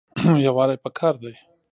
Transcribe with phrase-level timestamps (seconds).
[0.45, 1.33] یووالی پکار دی